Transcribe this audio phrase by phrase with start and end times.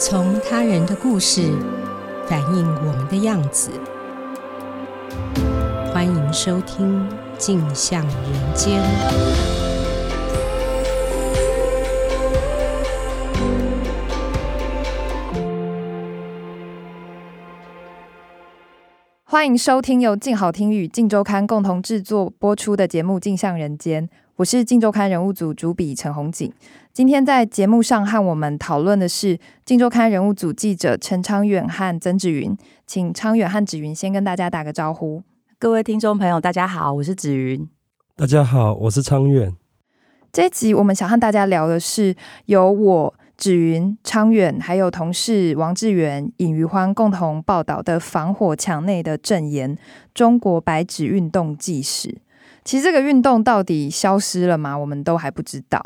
[0.00, 1.52] 从他人的故事
[2.26, 3.70] 反映我们的样子。
[5.92, 8.80] 欢迎收听《镜像人间》。
[19.24, 26.50] 欢迎收听由静好听与镜周刊共同制作播出的节目《镜像人间》，我是镜周刊人物组主笔陈红锦。
[27.00, 32.54] 今天在节目上和我们讨论的是镜周刊人物组记者陈昌远和曾芷云，
[32.86, 35.22] 请昌远和芷云先跟大家打个招呼。
[35.58, 37.66] 各位听众朋友，大家好，我是芷云。
[38.16, 39.56] 大家好，我是昌远。
[40.30, 43.14] 这一集我们想和大家聊的是由我。
[43.38, 49.74] 芷云、昌远，还有同事王志源、尹余欢共同报道的防火墙内的证言——
[50.12, 52.18] 中国白纸运动纪实。
[52.64, 54.76] 其实这个运动到底消失了吗？
[54.76, 55.80] 我们都还不知道。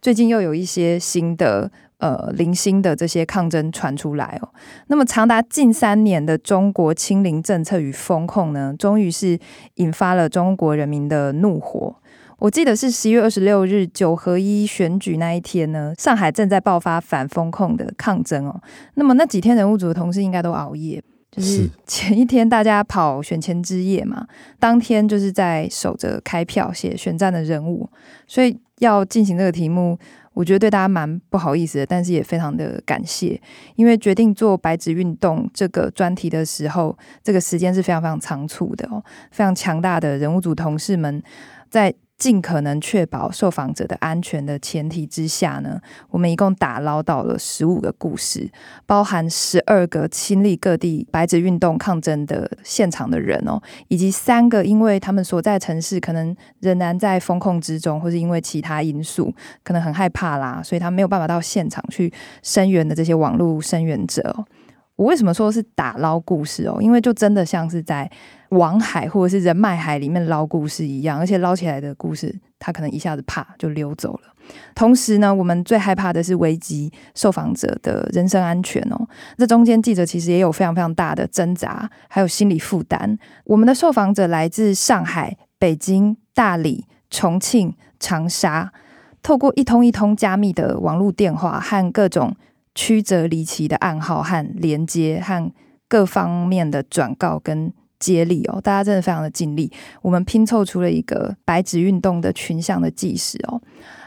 [0.00, 4.48] 最近又有一些新的、呃，零星的这些抗争传出来哦。
[4.88, 9.38] 那么长达近三年的中国清零政策与封控呢，终于是
[9.74, 11.96] 引发了中国人民的怒火。
[12.38, 18.60] 我记得是十一月二十六日九合一选举那一天呢，上海正在爆发反封控的抗争哦。
[18.94, 21.02] 那么那几天人物组的同事应该都熬夜，
[21.34, 24.24] 就是前一天大家跑选前之夜嘛，
[24.60, 27.88] 当天就是在守着开票写选战的人物，
[28.28, 29.98] 所以要进行这个题目，
[30.32, 33.40] 我觉得对大家蛮不好意思的，但是也非常的感谢，
[33.74, 41.20] 因为决定做白纸运动这个专题的时候，这个时间是非常非常仓促的哦，非常强大的人物组同事们
[41.68, 41.92] 在。
[42.16, 48.48] 尽可能确保受访者的安全的前提之下呢，我们一共打捞到了十五个故事，
[48.86, 64.46] 包含十二个亲历各地白纸运动抗争的现场的人哦，以及三个因为他们所在城市可能仍然在风控之中，或是因为其他因素可能很害怕啦，所以他没有办法到现场去声援的这些网络声援者哦。
[64.96, 66.78] 我为什么说是打捞故事哦？
[66.80, 68.08] 因为就真的像是在
[68.54, 74.34] 网海或者是人脉海里面捞故事一样，而且捞起来的故事，他可能一下子啪就溜走了。
[74.74, 79.08] 同时呢，我们最害怕的是危及受访者的人身安全哦。
[79.38, 83.18] 这中间记者其实也有非常非常大的挣扎，还有心理负担。
[83.44, 88.72] 我们的受访者来自上海、北京、大理、重庆、长沙，
[89.22, 92.34] 透过一通一通加密的网络电话和各种。
[92.76, 95.48] 曲折离奇的暗号和连接，和
[95.86, 97.72] 各方面的转告跟
[98.12, 99.70] 接力哦，大家真的非常的尽力，
[100.02, 103.60] 我们拼凑出了一个白纸运动的群像的纪实哦。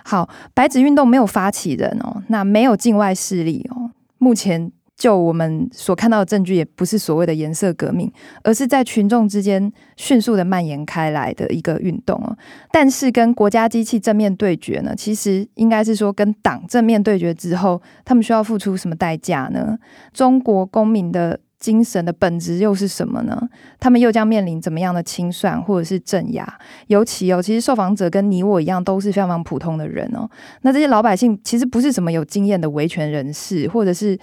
[0.03, 4.71] 好，白纸运动没有发起人哦，那没有境外势力哦，目前。
[4.97, 12.35] 就我们所看到的证据，也不是所谓的颜色革命，而是在群众之间迅速的蔓延开来的一个运动哦。
[12.71, 19.77] 但是跟国家机器正面对决呢，其实应该是说跟党正面对决之后，他们需要付出什么代价呢？
[20.13, 21.39] 中国公民的。
[21.59, 23.49] 精神的本质又是什么呢？
[23.79, 26.47] 他们又将面临怎么样的清算或者是镇压？
[26.87, 30.29] 尤其哦，其实受访者跟你我一样都是非常普通的人哦。
[30.61, 34.17] 那这些老百姓其实不是什么有经验的维权人士，或者是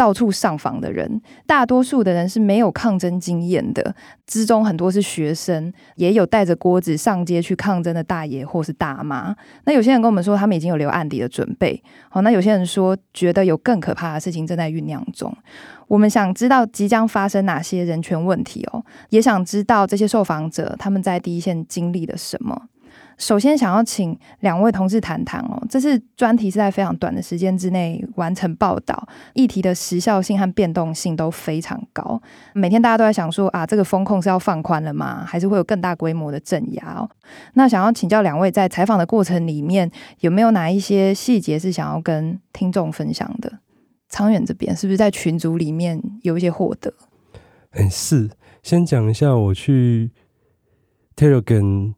[0.00, 3.94] 到处上访的人，大多数的人是没有抗争经验的。
[4.26, 9.36] 之中很多是学生，也有带着锅子上街去抗争的大爷或是大妈。
[9.64, 11.82] 那有些人跟我们说，他们已经有留案底的准备。
[12.08, 15.30] 好，那有些人说，觉得有更可怕的事情正在酝酿中。
[15.86, 22.68] 我们想知道即将发生哪些人权问题哦，也想知道这些受访者他们在第一线经历了什么。
[23.20, 32.20] 首先，想要请两位同事谈谈哦，这次专题是在非常短的时间之内完成报道，议题的时效性和变动性都非常高。
[32.54, 35.22] 每天大家都在想说啊，这个封控是要放宽了吗？
[35.22, 37.08] 还是会有更大规模的镇压哦？
[37.52, 43.52] 那想要请教两位，在采访的过程里面，有没有哪一些细节是想要跟听众分享的？
[44.08, 46.90] 昌远这边是不是在群组里面有一些获得？
[47.72, 48.30] 嗯、是，
[48.62, 50.10] 先讲一下我去
[51.14, 51.92] Telegram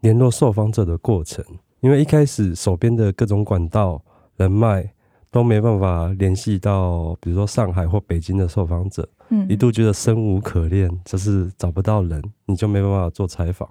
[0.00, 1.44] 联络受访者的过程，
[1.80, 4.02] 因为一开始手边的各种管道
[4.36, 4.90] 人脉
[5.30, 13.68] 都没办法联系到，比如说上海或北京的受访者，嗯，一度觉得生无可恋，就是找不到人，你就没办法做采访。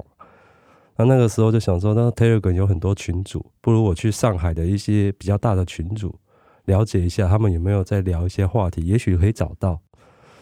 [0.95, 6.13] 那那个时候就想说，那 Telegram 有很多群组，不如我去上海的一些比较大的群组。
[6.65, 9.79] 了解一下他们有没有在聊一些话题，也许可以找到，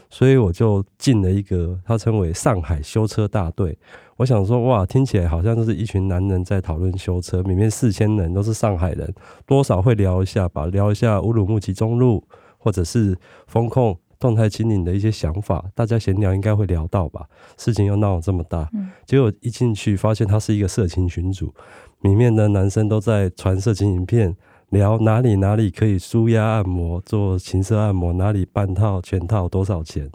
[0.09, 3.77] 所以我就进了一个，他称为上海修车大队。
[4.17, 9.13] 我想说，哇，听起来好像就是一群男人在讨论修车，里面四千人都是上海人，
[9.45, 12.23] 多少会聊一下吧，聊一下乌鲁木齐中路
[12.57, 13.15] 或者是
[13.47, 17.27] 风控动态清零的一些想法，大家闲聊应该会聊到吧。
[17.57, 18.69] 事情又闹了这么大，
[19.05, 21.53] 结果一进去发现它是一个色情群组，
[22.01, 24.35] 里面的男生都在传色情影片。
[24.71, 30.11] 聊哪里哪里可以舒压按摩、做情色按摩，哪里半套、全套多少钱。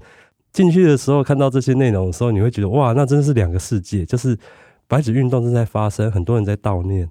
[0.53, 4.39] 进去的时候看到这些内容的时候，你会觉得哇，那真的是两个世界，就是
[4.87, 7.09] 白纸运动正在发生，很多人在悼念。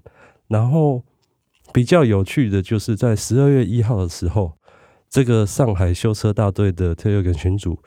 [0.48, 1.02] 然后
[1.72, 4.52] 比较有趣的就是在十二月一号的时候，
[5.08, 7.78] 这个上海修车大队的 Telegram 群组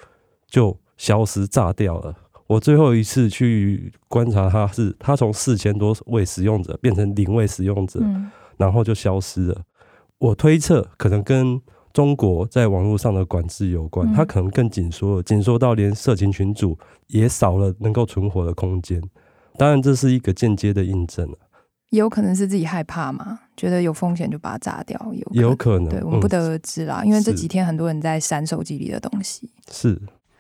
[0.48, 2.14] 就消失炸掉了。
[2.48, 8.00] 我最后一次去观察，他是他从四千多位使用者变成零位使用者，
[8.58, 9.62] 然后就消失了。
[10.18, 11.60] 我推测可能跟
[11.96, 16.78] 中国在网络上的管制有关，它可能更紧缩了，紧缩到连色情群组
[17.08, 19.02] 也少了能够存活的空间。
[19.58, 21.26] 当然，这是一个间接的印证，
[21.92, 27.00] 也有可能是自己害怕嘛，觉得有风险就把它炸掉，有也有可能，对我们不得而知啦。
[27.02, 29.50] 嗯、因为这几天很多人在删手机里的东西。
[29.72, 29.98] 是。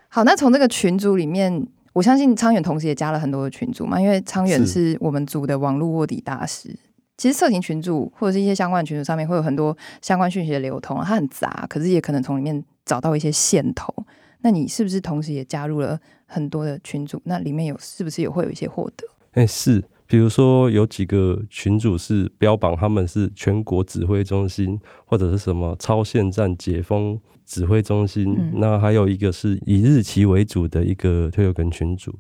[0.09, 6.77] 好，那从这个群组里面，我相信昌远同时也加了很多的群组嘛，因为昌远是我们组的网络卧底大师。
[7.17, 13.93] 其实色情群组或者是一些相关群组上面会有很多相关讯息的流通，它很杂，可是也可能从里面找到一些线头。
[14.41, 17.21] 那你是不是同时也加入了很多的群组？
[17.25, 19.07] 那里面有是不是也会有一些获得？
[19.31, 28.35] 哎，是，比如说有几个群组是标榜他们是全国指挥中心，或者是什么超限战解封指挥中心。
[28.37, 32.13] 嗯、那还有一个是以日期为主的一个 Telegram 群组。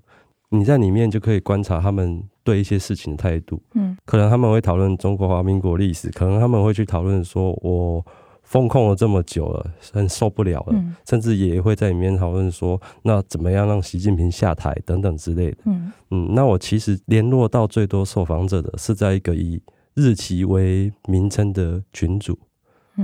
[0.57, 8.03] 你在里面就可以观察他们对一些事情的态度，嗯，可能他们会讨论中国华民国历史，可能他们会去讨论说，我
[8.43, 15.91] 封控了这么久了，很受不了了，嗯，甚至也会在里面讨论说，那怎么样让习近平下台等等之类的，嗯。
[16.11, 19.61] 嗯，那我其实联络到最多受访者的是在一个以
[19.95, 22.37] 日期为名称的群组，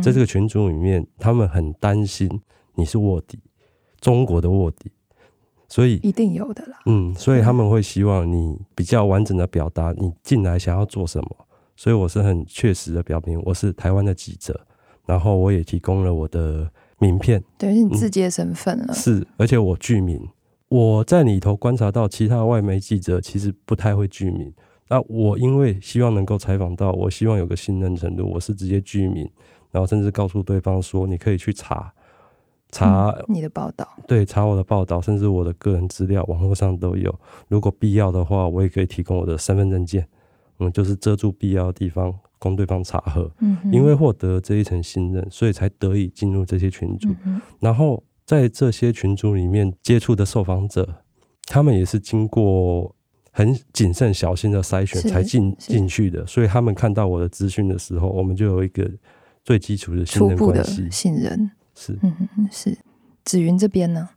[0.02, 2.30] 在这个群组里面，他们很担心
[2.76, 3.40] 你是卧底，
[4.00, 4.92] 中国的卧底。
[5.72, 6.78] 所以一定有的啦。
[6.86, 11.48] 嗯，所以他们会希望你比较完整的表达你进来想要做什么。
[11.78, 14.60] 所以我是很确实的表明我是台湾的记者，
[15.06, 16.70] 然后我也提供了我的
[17.00, 18.88] 名片，等于是你自己的身份了。
[18.90, 18.94] 嗯。
[18.94, 20.28] 是，而且我具名。
[20.68, 24.54] 我在里头观察到其他外媒记者其实不太会具名。
[24.90, 29.30] 那我因为希望能够采访到，我希望有个信任程度，我是直接具名，
[29.72, 31.94] 然后甚至告诉对方说你可以去查。
[32.72, 37.14] 查、嗯、你的报道，对，查我的报道，甚至我的个人资料，网络上都有。
[37.50, 40.08] 如果必要的话，我也可以提供我的身份证件，
[40.60, 43.30] 嗯，就是遮住必要的地方，供对方查核。
[43.40, 47.10] 嗯，因为获得这一层信任，所以才得以进入这些群组。
[47.26, 50.88] 嗯，然后在这些群组里面接触的受访者，
[51.48, 52.96] 他们也是经过
[53.32, 58.90] 很谨慎小心的筛选才进进去的，所以他们看到我的资讯的时候，我们就有一个
[59.44, 61.52] 最基础的信任关系，信任。
[61.84, 62.78] 是，嗯嗯是，
[63.26, 64.10] 紫云这边呢？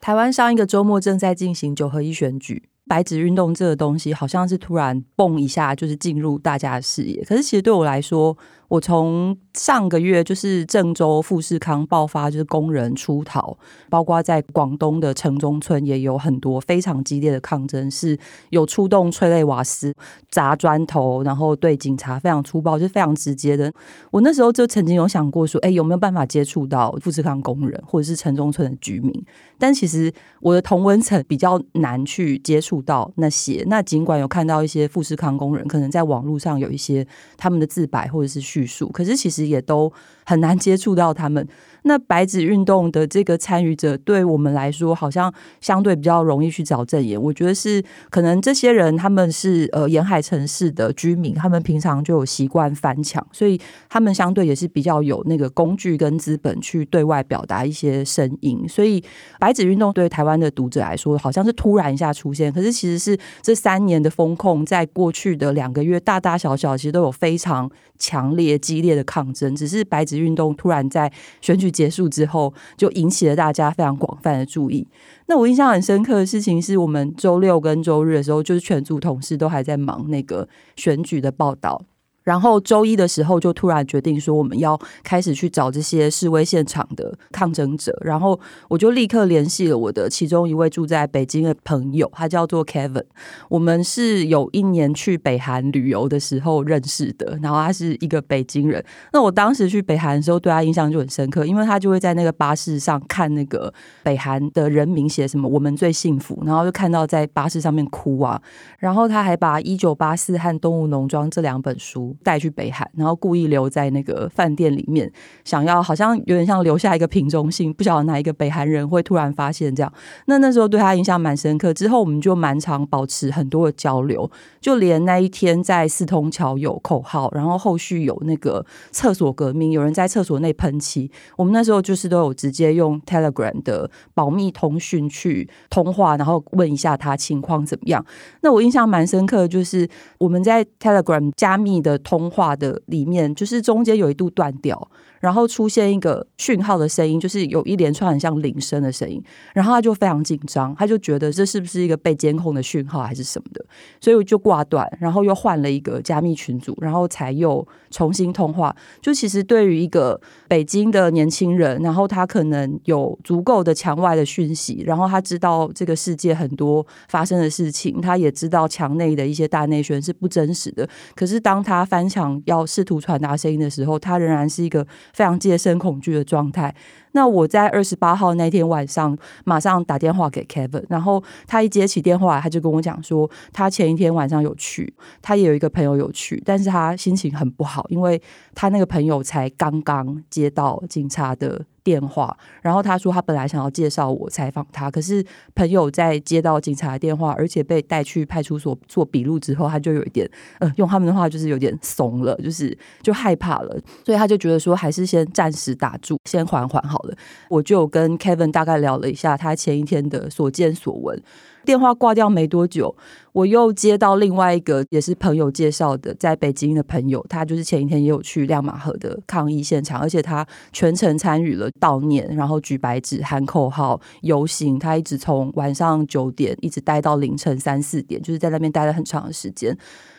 [0.00, 2.68] 台湾上一个周末正在进行九合一选举。
[2.86, 7.24] 白纸运动这个东西好像是突然蹦一下，就是进入大家的视野。
[7.24, 8.36] 可是其实对我来说，
[8.68, 13.56] 我从上个月就是郑州富士康爆发，就是工人出逃，
[13.88, 18.18] 包括在广东的城中村也有很多非常激烈的抗争，是
[18.50, 19.94] 有出动催泪瓦斯、
[20.28, 23.72] 砸砖头，然后对警察非常粗暴，就是非常直接的。
[24.10, 29.12] 我那时候就曾经有想过说，哎，有没有办法接触到富士康工人或者是城中村的居民？
[29.58, 32.82] 但其实我的同文层比较难去接触。
[32.84, 37.06] 到那些，那尽管有看到一些富士康工人，可能在网络上有一些
[37.36, 39.92] 他们的自白或者是叙述，可是其实也都
[40.24, 41.46] 很难接触到他们。
[41.82, 47.20] 那白纸运动的这个参与者，对我们来说好像相对比较容易去找证言。
[47.20, 58.68] 我觉得是可能这些人他们是呃沿海城市的居民，他们平常就有习惯翻墙，所以他们相对也是比较有那个工具跟资本去对外表达一些声音。
[58.68, 59.02] 所以
[59.40, 74.86] 白纸运动对台湾的读者来说，好像是突然一下出现，可是其实是这三年的封控，在过去的两个月大大小小其实都有非常强烈激烈的抗争，只是白纸运动突然在选举结束之后，就引起了大家非常广泛的注意。
[75.26, 81.82] 那我印象很深刻的事情是，我们周六跟周日的时候，就是全组同事都还在忙那个选举的报道。
[82.22, 87.96] 然后周一的时候，就突然决定说我们要开始去找这些示威现场的抗争者。
[88.02, 88.38] 然后
[88.68, 93.04] 我就立刻联系了我的其中一位住在北京的朋友，他叫做 Kevin。
[93.48, 97.38] 我们是有一年去北韩旅游的时候认识的。
[97.42, 98.84] 然后他是一个北京人。
[99.12, 108.40] 那我当时去北韩的时候，对他印象就很深刻，因为他就会在那个巴士上看那个北韩的人民写什么“我们最幸福”，然后就看到在巴士上面哭啊。
[108.78, 112.11] 然后他还把《一九八四》和《动物农庄》这两本书。
[112.22, 115.10] 带去北韩，然后故意留在那个饭店里面，
[115.44, 119.92] 想要好像有点像留下一个瓶中信，不晓得哪一个北韩人会突然发现这样。
[120.26, 138.04] 那那时候对他印象蛮深刻，之后我们就蛮常保持很多的交流，就连那一天在四通桥有口号，然后后续有那个厕所革命，有人在厕所内喷漆，我们那时候就是都有直接用 Telegram 的保密通讯去通话，然后问一下他情况怎么样。
[138.40, 139.88] 那我印象蛮深刻，就是
[140.18, 144.90] 我们在 Telegram 加密的通话的里面，就是中间有一度断掉。
[145.22, 149.22] 然后出现一个讯号的声音，就是有一连串很像铃声的声音，
[149.54, 153.64] 然后他就非常紧张，他就觉得这是不是一个被监控的讯号还是什么的，
[154.00, 158.74] 所以我就挂断，然后又换了一个加密群组，然后才又重新通话。
[159.00, 170.88] 就其实对于一个北京的年轻人，然后他可能有足够的墙外的讯息，然后他知道这个世界很多发生的事情，他也知道墙内的一些大内宣是不真实的。
[171.14, 174.84] 可是当他翻墙要试图传达声音的时候，他仍然是一个。
[175.12, 176.74] 非常戒慎恐惧的状态。
[177.14, 188.20] 那我在二十八号那天晚上，马上打电话给 Kevin，然后他一接起电话，他就跟我讲说，他前一天晚上有去，他也有一个朋友有去，但是他心情很不好，因为
[188.54, 195.24] 他那个朋友才刚刚接到警察的电话，然后他说他本来想要介绍我采访他，可是
[195.54, 200.28] 朋友在接到警察的电话，而且被带去派出所做笔录之后，他就有一点，
[200.60, 207.14] 嗯，用他们的话就是有点怂了，就是就害怕了，所以他就觉得说还是先暂时打住，先缓缓好了。
[207.48, 211.22] 我就跟 Kevin 大概聊了一下他前一天的所见所闻。
[211.64, 212.94] 电话挂掉没多久，
[213.32, 229.76] 我又接到另外一个也是朋友介绍的，在北京的朋友，他就是前一天也有去亮马河的抗议现场，而且他全程参与了悼念，然后举白纸、喊口号、游行，他一直从晚上九点一直待到凌晨三四点，就是在那边待了很长的时间。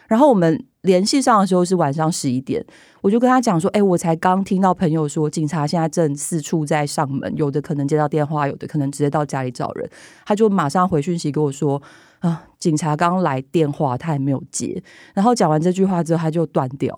[0.07, 2.63] 然后我们联系上的时候是晚上十一点，
[3.01, 9.89] 我就跟他讲说：“哎，我才刚听到朋友说，警察现在正四处在上门，有的可能接到电话，有的可能直接到家里找人。”
[10.25, 11.81] 他就马上回讯息跟我说
[12.19, 14.83] ：“啊，警察刚来电话，他还没有接。”
[15.15, 16.93] 然后讲完这句话之后，他就断掉。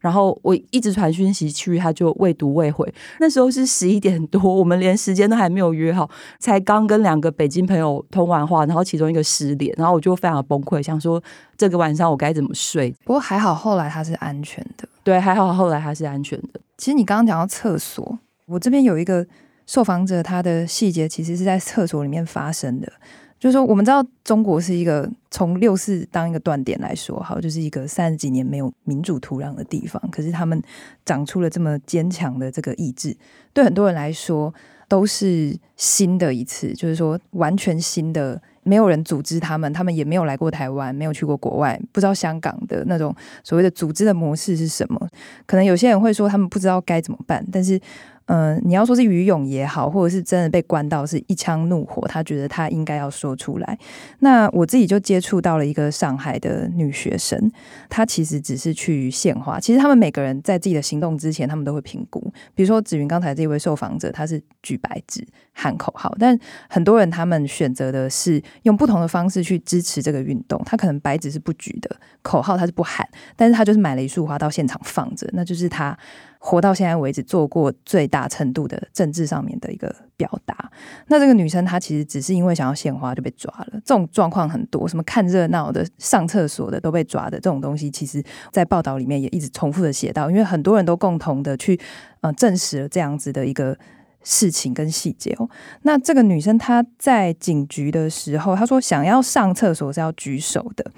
[0.00, 2.92] 然后我一直传讯息去，他就未读未回。
[3.20, 11.22] 那时候是十一点多，我们连时间都还没有约好，才刚跟两个北京朋友通完话，然后其中一个失联，然后我就非常的崩溃，想说
[11.56, 12.94] 这个晚上我该怎么睡？
[13.04, 14.88] 不过还好，后来他是安全的。
[15.02, 16.60] 对，还好后来他是安全的。
[16.76, 19.26] 其实你刚刚讲到厕所，我这边有一个
[19.66, 22.92] 受访者，他的细节其实是在厕所里面发生的。
[23.38, 30.02] 就是说，我们知道中国是一个从六四当一个断点来说，好，就是一个三十几年没有民主土壤的地方。
[30.10, 30.60] 可是他们
[31.04, 33.16] 长出了这么坚强的这个意志，
[33.52, 34.52] 对很多人来说
[34.88, 36.72] 都是新的一次。
[36.72, 43.14] 就是说，完全新的，没有人组织他们，他们也没有来过台湾，没有去过国外，不知道香港的那种
[43.44, 45.08] 所谓的组织的模式是什么。
[45.46, 47.80] 可能有些人会说，他们不知道该怎么办，但是。
[48.28, 53.78] 嗯、你要说是愚勇也好，或者是真的被关到是一腔怒火，他觉得他应该要说出来。
[54.18, 57.50] 那我自己就接触到了一个上海的女学生，
[57.88, 59.58] 她其实只是去献花。
[59.58, 62.20] 其实他们每个人在自己的行动之前，他们都会评估。
[62.54, 70.60] 比如说紫云刚才这位受访者，他是举白纸喊口号，但很多人他们选择的是用不同的方式去支持这个运动。
[70.66, 75.98] 他可能白纸是不举的，口号他是不喊，但是他就是买了一束花到现场放着，那就是他。
[76.38, 80.70] 活到现在为止做过最大程度的政治上面的一个表达。
[81.08, 91.78] 那这个女生她其实只是因为想要献花就被抓了，这种状况很多，什么看热闹的、上厕所的都被抓的这种东西，其实在报道里面也一直重复的写到，因为很多人都共同的去
[92.20, 93.76] 呃证实了这样子的一个
[94.22, 95.50] 事情跟细节哦。
[95.82, 100.88] 那这个女生她在警局的时候，她说想要上厕所是要举手的，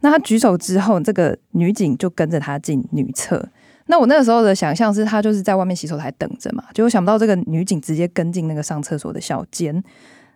[0.00, 3.48] 那她举手之后，这个女警就跟着她进女厕。
[3.90, 9.82] 那我那个时候的想象是，他就是在外面洗手台等着嘛，结果想不到这个女警直接跟进那个上厕所的小间，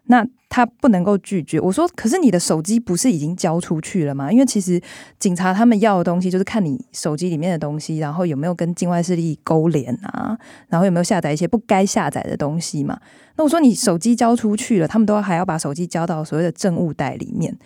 [0.07, 1.61] 那他不能够拒绝。
[1.61, 4.33] 我说，可是你的手机不是已经交出去了吗？
[4.33, 4.81] 因为其实
[5.21, 10.37] 警察他们要的东西就是看你手机里面的东西，然后有没有跟境外势力勾连啊，
[10.69, 12.99] 然后有没有下载一些不该下载的东西嘛。
[13.37, 17.57] 那我说你手机交出去了，他们都还要把手机交到所谓的证物袋里面，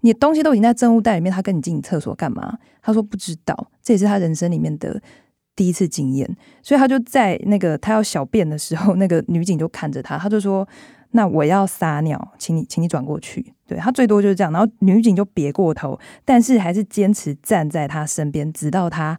[0.00, 2.58] 你的东西都已经在证物袋里面，他跟你进厕所干嘛？
[2.82, 5.00] 他说不知道，这也是他人生里面的。
[5.56, 10.68] 第一次经验，所以他就在那个他要小便的时候，那个女警就看着他，他就说
[11.12, 19.18] ：“那我要撒尿，请你，请你转过去。”对，他最多就是这样，然后女警就别过头，但是还是坚持站在他身边，直到他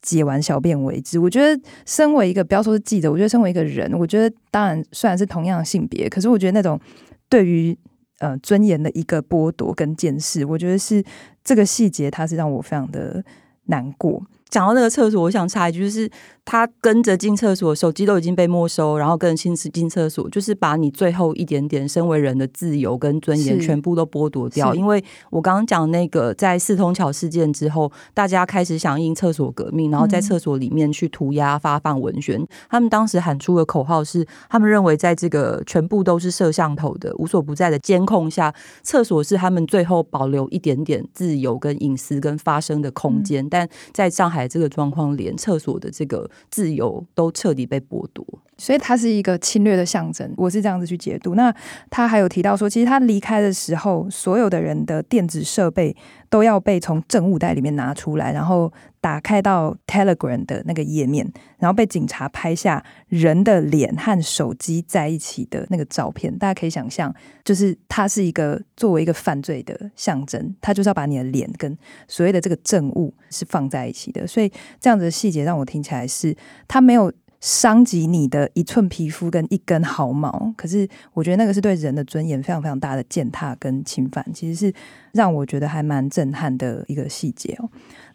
[0.00, 1.18] 解完小便为止。
[1.18, 6.80] 我觉得，身为一个不要说是记者，我觉得身为一个人，我觉得当然虽然是同样性别，可是我觉得那种
[7.28, 7.76] 对于
[8.20, 11.04] 呃尊严的一个剥夺跟监视，我觉得是
[11.42, 13.22] 这个细节，它是让我非常的
[13.64, 14.22] 难过。
[14.52, 16.08] 讲到那个厕所，我想插一句，就是
[16.44, 24.74] 他跟着进厕所，手机都已经被没收，然后跟着进进厕所，就是把你最后一点点身为人的自由跟尊严全部都剥夺掉。
[24.74, 32.38] 因为我刚刚讲那个，在四通桥事件之后，大家开始响应厕所革命，然后在厕所里面去涂鸦、发放文宣。
[32.38, 43.44] 嗯、他们当时喊出的口号是：他们认为在这个全部都是摄像头的、无所不在的监控下，厕所是他们最后保留一点点自由跟隐私跟发声的空间。
[43.44, 44.42] 嗯、但在上海。
[44.52, 48.24] 这个状况，连厕所的这个自由都彻底被剥夺，
[48.56, 50.32] 所以它是一个侵略的象征。
[50.36, 51.34] 我是这样子去解读。
[51.34, 51.54] 那
[51.90, 55.96] 他还有提到说，其实他离开的时候，所有的人的电子设备
[56.28, 58.72] 都要被从证物袋里面拿出来，然后
[59.02, 66.38] 打开到 Telegram 的那个页面，然后被警察拍下人的脸和手机在一起的那个照片。
[66.38, 67.12] 大家可以想象，
[67.44, 74.24] 就是它是一个作为一个犯罪的象征，他就是要把你的脸跟所谓的这个证物是放在一起的。
[74.24, 76.34] 所以这样子的细节让我听起来是，
[76.68, 77.12] 他没有。
[77.42, 84.72] 伤及你的一寸皮肤跟一根毫毛，可是我觉得那个是对人的尊严非常非常大的践踏跟侵犯，其实是
[85.10, 87.68] 让我觉得还蛮震撼的一个细节哦。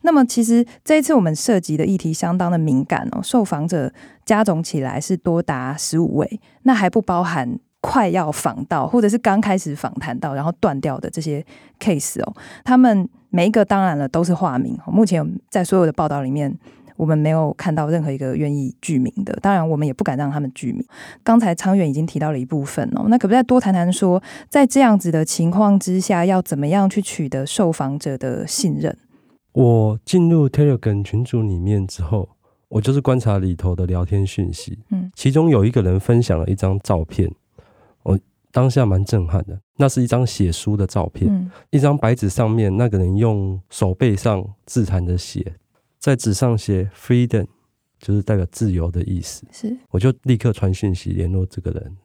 [0.04, 3.92] 那么，其实这一次我们涉及的议题相当的敏感哦，受访者
[4.24, 11.46] 加总起来是多达十五位，那还不包含快要访到或者是刚开始访谈到然后断掉的这些
[11.82, 12.34] case 哦。
[12.64, 16.58] 他们每一个当然了都是化名，目前在所有的报道里面。
[16.98, 20.86] 我们没有看到任何一个愿意具名的，当然我们也不敢让他们具名。
[21.24, 28.98] 刚才昌远已经提到了一部分哦，那可不可以再多谈谈说，在这样子的情况之下，要怎么样去取得受访者的信任？
[29.54, 32.30] 我进入 Telegram 群组里面之后，
[32.70, 37.32] 我就是观察里头的聊天讯息，嗯，其中有一个人分享了一张照片，
[38.04, 38.20] 我
[38.52, 45.54] 当下蛮震撼的，那是一张写书的照片，嗯，一张白纸上面，那个人用手背上自弹的写。
[46.08, 47.46] 在纸上写 “freedom”，
[48.00, 49.46] 就是代表自由的意思。
[49.52, 51.98] 是，我就立刻传讯息联络这个人。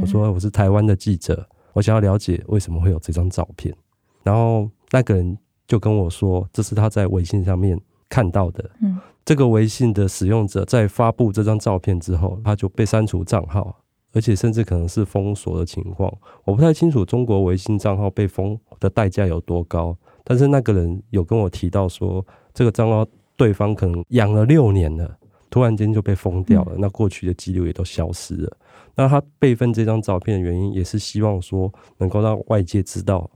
[0.00, 3.74] 我说我是台湾的记者，我想要了解为什么会有这张照片。
[4.22, 5.36] 然后那个人
[5.66, 7.76] 就跟我说，这是他在微信上面
[8.08, 8.70] 看到的。
[8.80, 13.76] 嗯，这个微信的使用者在发布这张照片之后，他就被删除账号，
[14.12, 16.16] 而且甚至可能是封锁的情况。
[16.44, 23.04] 我不太清楚中国微信账号被封的代价有多高，但是那个人有跟我提到说，这个账号。
[23.38, 25.16] 对方可能养了六年了，
[25.48, 28.56] 突然间就被封掉了，那过去的记录也都消失了。
[28.96, 33.30] 那他备份这张照片的原因，也是希望说能够让外界知道，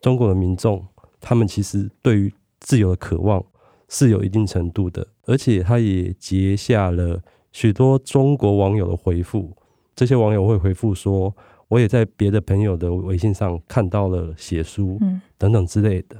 [0.00, 0.82] 中国的民众
[1.20, 3.44] 他们其实对于自由的渴望
[3.90, 9.54] 是有一定程度的，而且他也结下了许多中国网友的回复。
[9.94, 11.36] 这些网友会回复说，
[11.68, 14.98] 我也在别的朋友的微信上看到了写书，
[15.36, 16.16] 等等之类的。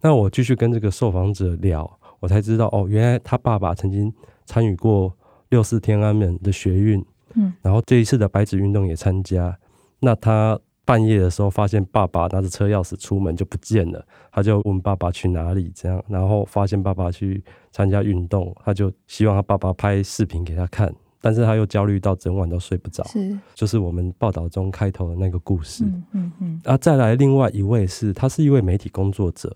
[0.00, 1.98] 那我继续跟这个受访者聊。
[2.20, 4.12] 我才知道哦，原来他爸爸曾经
[4.44, 5.12] 参与过
[5.50, 9.56] 六四天安门的学运，嗯，然后这一次的白纸运动也参加。
[10.00, 26.60] 那他半夜的时候发现爸爸拿着车钥匙出门就不见了，他就问爸爸去哪里，这样，然后发现爸爸去参加运动，他就希望他爸爸拍视频给他看，但是他又焦虑到整晚都睡不着，是，就是我们报道中开头的那个故事，嗯嗯嗯。
[26.64, 29.54] 啊，再来另外一位是，他是一位媒体工作者。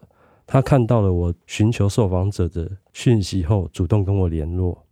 [0.52, 4.84] 他看到了我寻求受访者的讯息后，主动跟我联络。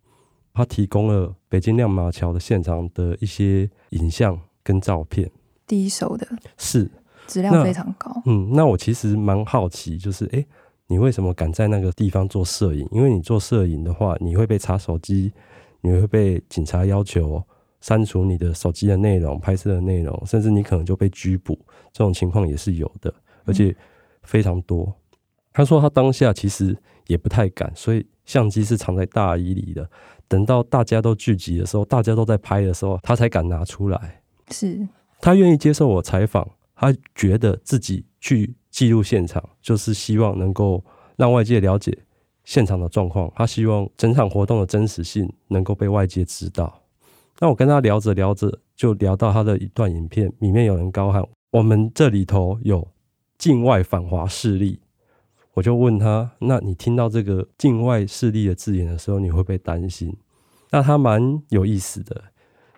[0.54, 5.28] 他提供了北京亮马桥的现场的一些影像跟照片，
[5.66, 6.88] 第一手的，是
[7.26, 8.22] 质量非常高。
[8.26, 10.46] 嗯，那我其实蛮好奇，就是哎、欸，
[10.86, 12.88] 你为什么敢在那个地方做摄影？
[12.92, 15.32] 因为你做摄影的话，你会被查手机，
[15.80, 17.42] 你会被警察要求
[17.80, 21.58] 删除你的手机的内容、拍摄的内容，甚至你可能就被拘捕。
[21.92, 23.12] 这种情况也是有的，
[23.44, 23.74] 而且
[24.22, 24.94] 非常多。
[25.58, 29.90] 他说他当下其实也不太敢，所以相机是藏在大衣里的。
[30.28, 34.22] 等到大家都聚集的时候，大家都在拍的时候，他才敢拿出来。
[34.52, 34.86] 是
[35.20, 40.84] 他愿意接受我采访，他觉得自己去记录现场，就是希望能够
[41.16, 41.92] 让外界了解
[42.44, 43.28] 现场的状况。
[43.34, 46.80] 他希望整场活动的真实性能够被外界知道。
[47.40, 52.86] 那我跟他聊着聊着，就聊到他的一段影片，里面有人高喊：“我们这里头有
[53.36, 54.78] 境外反华势力。”
[55.58, 60.16] 我就问他：“那你听到这个境外势力的字眼的时候，你会不会担心？”
[60.70, 62.22] 那他蛮有意思的，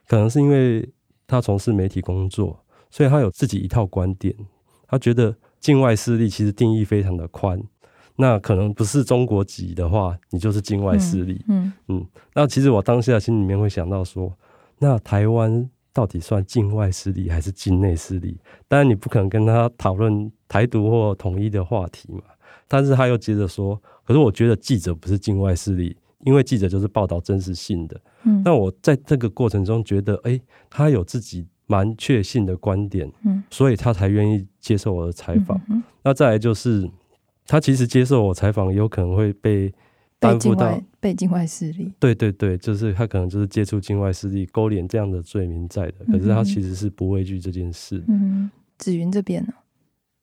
[0.09, 0.89] 可能是因为
[1.27, 2.59] 他从事媒体工作，
[2.91, 4.35] 所以他有自己一套观点。
[4.89, 7.63] 他觉得境外势力其实定义非常的宽，
[8.17, 11.45] 那可能不是中国籍的话，你就是境外势力。
[11.49, 12.07] 嗯嗯，嗯。
[12.35, 14.33] 那其实我当下心里面会想到说，
[14.79, 18.41] 那台湾到底算境外势力还是境内势力？
[18.69, 22.23] 当然，你不可能跟他讨论台独或统一的话题嘛。
[22.73, 28.01] 但是他又接着说，可是我觉得记者不是境外势力，因为记者就是报道真实性的。
[28.23, 35.59] 嗯，那我在这个过程中觉得，哎、欸，他有自己蛮确信的观点，嗯，所以他才愿意接受我的采访。
[35.69, 36.89] 嗯嗯、那再来就是，
[37.45, 39.75] 他其实接受我采访，有可能会被
[40.21, 41.93] 担负到被境外势力。
[41.99, 46.05] 对对对，就是他可能就是接触境外势力，勾连这样的罪名在的。
[46.07, 48.05] 可是他其实是不畏惧这件事。
[48.07, 49.53] 嗯，子云这边呢？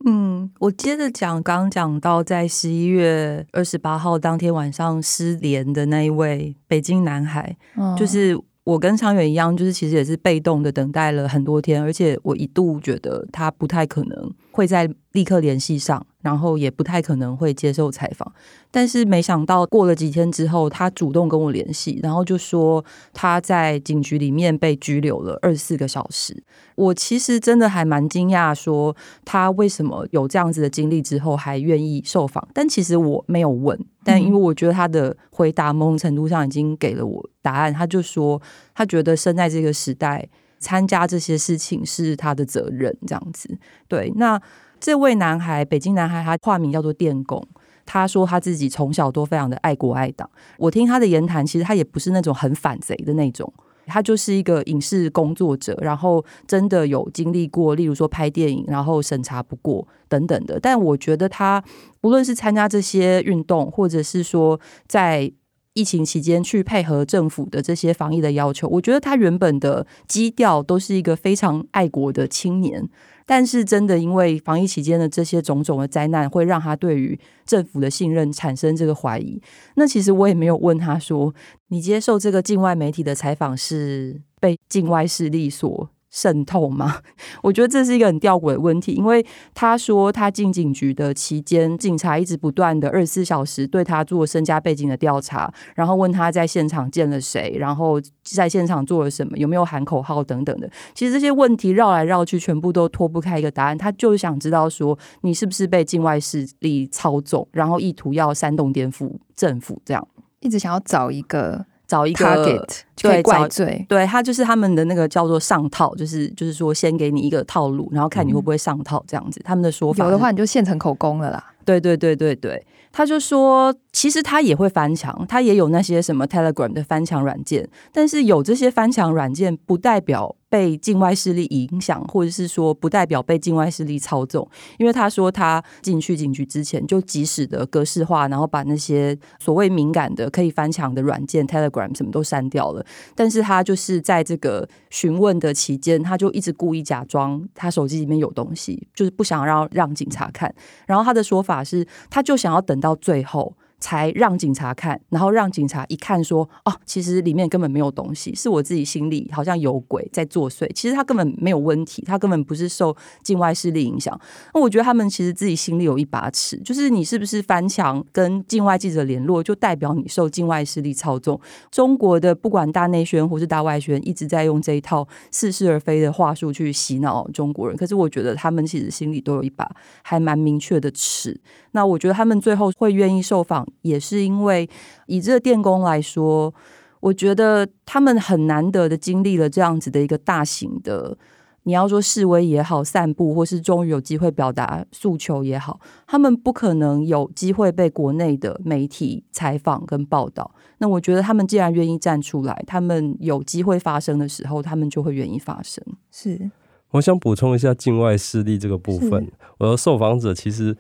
[0.06, 16.06] 嗯，我接着讲，刚讲到在十一月二十八号当天晚上失联的那一位北京男孩，嗯、就是我跟昌远一样，就是其实也是被动的等待了很多天，而且我一度觉得他不太可能会在立刻联系上。
[16.22, 18.30] 然后也不太可能会接受采访，
[18.70, 26.43] 但是没想到过了几天之后，他主动跟我联系，然后就说他在警局里面被拘留了二十四个小时。
[26.76, 28.93] 我其实真的还蛮惊讶，说
[29.24, 32.46] 他为什么有这样子的经历之后还愿意受访。
[32.54, 37.74] 但其实我没有问，但因为我觉得他的回答某种程度上已经给了我答案。
[37.74, 38.41] 他就说
[38.76, 40.28] 他觉得生在这个时代，
[40.60, 43.58] 参加这些事情是他的责任，这样子。
[43.88, 44.41] 对，那。
[44.80, 47.43] 这位男孩，北京男孩，他化名叫做电工。
[47.84, 50.30] 他说他自己从小都非常的爱国爱党。
[50.60, 53.52] 我听他的言谈，其实他也不是那种很反贼的那种，
[53.88, 60.60] 他就是一个影视工作者，然后真的有经历过，例如说拍电影，然后审查不过等等的。
[60.60, 61.60] 但我觉得他
[62.00, 65.32] 不论是参加这些运动，或者是说在
[65.78, 72.90] 疫情期间去配合政府的这些防疫的要求，我觉得他原本的基调都是一个非常爱国的青年。
[73.28, 79.40] 但是，真的因为防疫期间的这些种种的灾难，会让他对于政府的信任产生这个怀疑。
[79.76, 81.36] 那其实我也没有问他说，
[81.68, 87.02] 你接受这个境外媒体的采访是被境外势力所渗透吗？
[87.43, 100.70] 我觉得这是一个很吊诡的问题，因为他说他进警局的期间，警察一直不断的二十四小时对他做身家背景的调查，然后问他在现场见了谁，然后在现场做了什么，有没有喊口号等等的。
[100.96, 103.78] 其实这些问题绕来绕去，全部都脱不开一个答案。
[103.78, 110.08] 他就是想知道说，你是不是被境外势力操纵，然后意图要煽动颠覆政府，这样
[110.39, 111.65] 一直想要找一个。
[111.88, 119.41] 找一个 target 对怪罪，对他就是他们的那个叫做上套，就是就是说先给你一个套路，然后看你会不会上套这样子。
[119.43, 121.43] 他们的说法有的话你就现成口供了啦。
[121.63, 122.65] 对对对对对，
[122.98, 130.36] 他就说其实他也会翻墙，他也有那些什么 Telegram 的翻墙软件，但是有这些翻墙软件不代表。
[130.50, 142.86] 被境外势力影响，或者是说不代表被境外势力操纵，因为他说他进去警局之前就及时的格式化，然后把那些所谓敏感的可以翻墙的软件 Telegram 什么都删掉了。
[143.14, 150.50] 但是他就是在这个询问的期间，他就一直故意假装他手机里面有东西，就是不想让让警察看。
[150.86, 153.54] 然后他的说法是，他就想要等到到最后。
[153.80, 160.67] 才让警察看，然后让警察一看说：“哦，其实里面根本没有东西，是我自己心里好像有鬼在作祟。
[160.73, 164.19] 其实他根本没有问题，他根本不是受境外势力影响。
[164.56, 171.39] 那我觉得他们其实自己心里有一把尺，就是你是不是翻墙跟境外记者联络，就代表你受境外势力操纵。
[171.69, 177.78] 中国的不管大内宣或是大外宣，一直在用这一套似是而非的话术去洗脑中国人。
[177.78, 179.69] 可是我觉得他们其实心里都有一把
[180.02, 181.39] 还蛮明确的尺。
[181.78, 184.68] 那我觉得他们最后会愿意受访。”也是因为
[185.06, 186.52] 以这个电工来说，
[187.00, 191.16] 我觉得他们很难得的经历了这样子的一个大型的，
[191.63, 200.50] 你要说示威也好，散步或是终于有机会表达诉求也好，他们不可能有机会被国内的媒体采访跟报道。
[200.80, 205.84] 那我觉得他们既然愿意站出来，他们有机会发声的时候，他们就会愿意发声。
[206.12, 206.50] 是，
[206.92, 209.28] 我想补充一下境外势力这个部分，
[209.60, 210.76] 我的受访者其实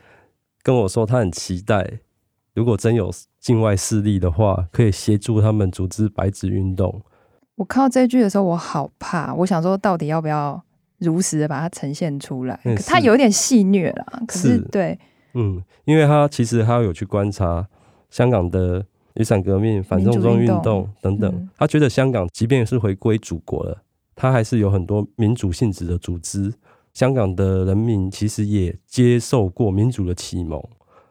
[0.63, 1.99] 跟我说，他很期待。
[2.53, 7.01] 如果真有境外势力的话，可以协助他们组织白纸运动。
[7.55, 9.33] 我看到这句的时候，我好怕。
[9.35, 10.61] 我想说，到底要不要
[10.97, 12.59] 如实的把它呈现出来？
[12.65, 14.23] 嗯、他有点戏虐了。
[14.27, 14.99] 可是，是对，
[15.35, 17.67] 嗯，因为他其实他有去观察
[18.09, 23.83] 香港的雨伞革命、反送中运动等等，嗯、他觉得香港即便是回归祖国了，
[24.15, 26.51] 他还是有很多民主性质的组织。
[26.97, 30.59] 香港的人民其实也接受过民主的启蒙。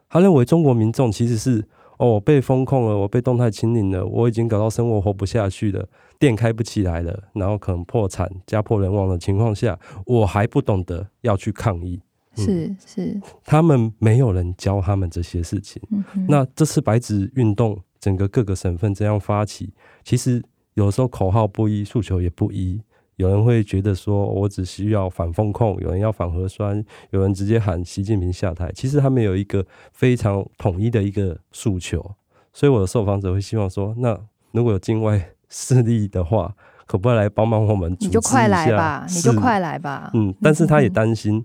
[0.09, 1.63] 他认为中国民众其实是
[1.97, 5.87] 哦，我被封控了，我被动态清零了，我已经搞到生活活不下去了，
[6.19, 12.01] 店开不起来了，然后可能破产、家破人亡的情况下，我还不懂得要去抗议。
[12.35, 15.81] 嗯、是是，他们没有人教他们这些事情。
[15.91, 19.73] 嗯、那这次白纸运动，整个各个省份这样发起，
[20.03, 22.81] 其实有时候口号不一，诉求也不一，
[23.17, 28.71] 有人会觉得说，我只需要反风控，有人要反核酸，有人直接喊习近平下台。
[28.73, 32.15] 其实他们有一个非常统一的一个诉求，
[32.53, 34.17] 所以我的受访者会希望说，那
[34.51, 37.95] 如果有境外 势力的话，可不可以来帮忙我们？
[37.99, 40.11] 你就快来吧，你就快来吧。
[40.13, 41.43] 嗯，但是他也担心，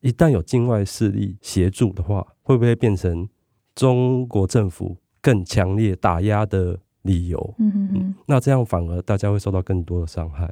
[0.00, 3.28] 一旦有境外势力协助的话，会不会变成
[3.74, 7.54] 中国政府更强烈打压的理由？
[7.58, 10.50] 嗯嗯嗯，那这样反而大家会受到更多的伤害。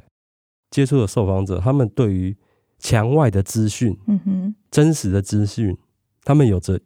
[0.71, 2.35] 接触的受访者，他们对于
[2.79, 5.77] 墙外的资讯，嗯哼，真实的资讯，
[6.23, 6.79] 他们有着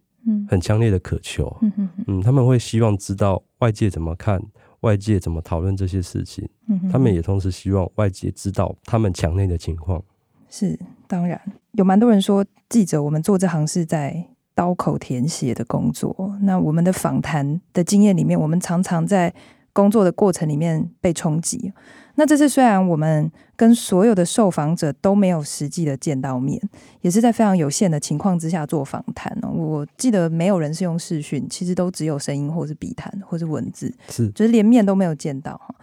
[0.50, 4.42] 很强烈的渴求，嗯哼，嗯，他们会希望知道外界怎么看，
[4.82, 10.04] 外界怎么讨论这些事情，嗯哼，他们也同时希望外界知道他们墙内的情况。
[10.50, 11.40] 是，当然。
[11.74, 16.38] 有蛮多人说，记者我们做这行是在刀口舔血的工作。
[16.42, 19.34] 那我们的访谈的经验里面，我们常常在
[19.76, 21.74] 工作的过程里面被冲击。
[22.18, 26.58] 那这次虽然我们跟所有的受访者都没有实际的见到面，
[27.02, 29.50] 也是在非常有限的情况之下做访谈哦。
[29.50, 35.76] 我记得没有人是用视讯，其实都只有声音或是笔谈或是文字，是就是连面都没有见到哈。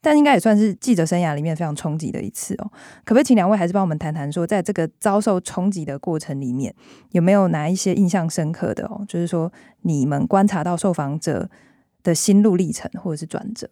[0.00, 2.70] 但应该也算是记者生涯里面非常冲击的一次哦。
[3.04, 6.72] 可不可以请两位还是帮我们谈谈说，在这个遭受冲击的过程里面，
[7.10, 9.04] 有没有哪一些印象深刻的哦？
[9.08, 9.52] 就是说
[9.82, 11.48] 你们观察到受访者
[12.02, 13.68] 的心路历程或者是转折。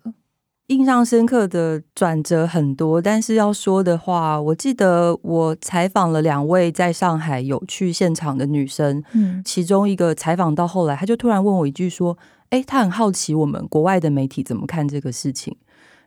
[0.69, 12.17] 印象深刻的转折很多，但是要说的话，我记得我采访了两位在上海有去现场的女生，嗯，其中一个采访到后来，她就突然问我一句说
[12.51, 15.57] ：“诶，她很好奇我们国外的媒体怎么看这个事情。”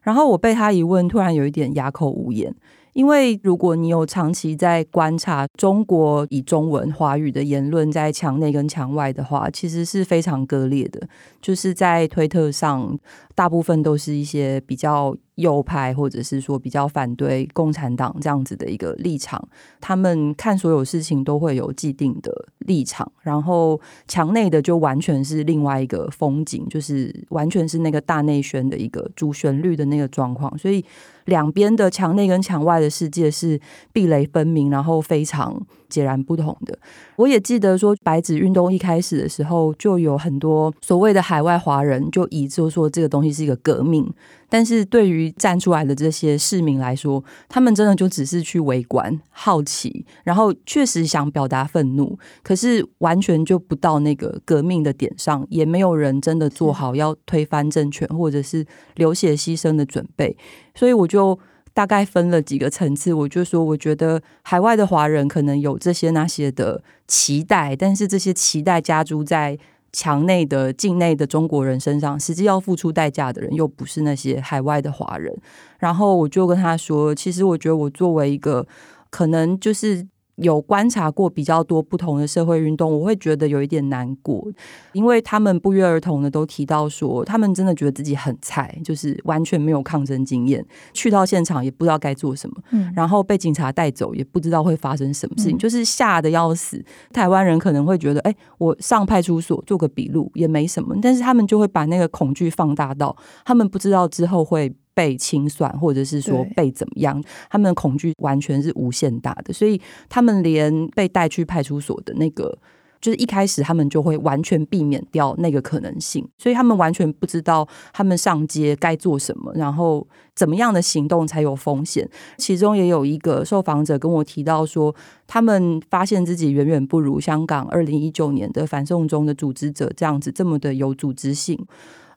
[0.02, 2.56] 然后我被她一问，突然有一点哑口无言。
[2.94, 11.08] 因为如果你有长期在观察中国以中文华语的言论在墙内跟墙外的话，其实是非常割裂的。
[11.42, 12.98] 就是在推特上，
[13.36, 19.48] 大部分都是一些比较右派，或者是说比较反对共产党这样子的一个立场。
[19.80, 30.84] 他们看所有事情都会有既定的立场，然后墙内的就完全是另外一个风景，就是完全是那个大内宣的一个主旋律的那个状况，所以。
[31.28, 33.58] 两边的墙内跟墙外的世界是
[33.94, 36.78] 壁垒分明，然后非常截然不同的。
[37.16, 44.06] 我也记得说，白纸运动一开始的时候，就有很多所谓的海外华人就以就说这个东西是一个革命。
[44.54, 58.64] 但是对于站出来的这些市民来说，他们真的就只是去围观、好奇，然后确实想表达愤怒，可是完全就不到那个革命的点上，也没有人真的做好要推翻政权或者是
[58.94, 60.38] 流血牺牲的准备。
[60.76, 61.40] 所以我就
[61.74, 69.58] 大概分了几个层次，我就说，我觉得海外的华人可能有这些那些的期待，但是这些期待加诸在。
[69.94, 75.34] 墙内的、境内的中国人身上，实际要付出代价的人又不是那些海外的华人。
[75.80, 78.68] 然后我就跟他说：“其实我觉得我作为一个，
[79.10, 80.06] 可能就是。”
[80.38, 84.46] 有观察过比较多不同的社会运动，我会觉得有一点难过，
[84.92, 96.84] 因为他们不约而同的都提到说，他们真的觉得自己很菜，就是完全没有抗争经验，去到现场也不知道该做什么，嗯，然后被警察带走也不知道会发生什么事情，嗯，就是吓得要死。
[97.12, 103.16] 台湾人可能会觉得，哎，我上派出所做个笔录也没什么，但是他们就会把那个恐惧放大到，
[103.46, 104.74] 他们不知道之后会。
[104.94, 109.80] 被清算，或者是说被怎么样，他们的恐惧完全是无限大的，所以
[110.10, 112.58] 他们连被带去派出所的那个，
[113.02, 122.10] 就是一开始他们就会完全避免掉那个可能性，所以他们完全不知道他们上街该做什么，然后怎么样的行动才有风险。
[122.38, 124.96] 其中也有一个受访者跟我提到说，
[125.28, 131.58] 他们发现自己远远不如香港二零一九年的反送中的组织者这样子这么的有组织性。